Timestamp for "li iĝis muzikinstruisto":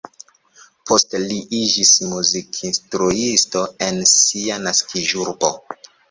1.23-3.61